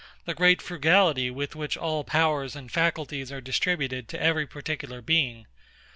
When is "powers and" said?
2.03-2.71